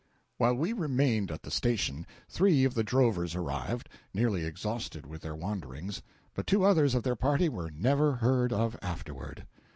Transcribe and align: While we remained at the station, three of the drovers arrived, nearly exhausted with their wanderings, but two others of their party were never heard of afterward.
While 0.37 0.55
we 0.55 0.73
remained 0.73 1.29
at 1.29 1.43
the 1.43 1.51
station, 1.51 2.07
three 2.27 2.63
of 2.63 2.73
the 2.73 2.83
drovers 2.83 3.35
arrived, 3.35 3.87
nearly 4.15 4.43
exhausted 4.45 5.05
with 5.05 5.21
their 5.21 5.35
wanderings, 5.35 6.01
but 6.33 6.47
two 6.47 6.63
others 6.63 6.95
of 6.95 7.03
their 7.03 7.15
party 7.15 7.47
were 7.49 7.69
never 7.69 8.13
heard 8.13 8.51
of 8.51 8.75
afterward. 8.81 9.45